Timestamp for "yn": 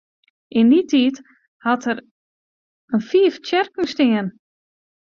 0.59-0.67, 2.95-3.03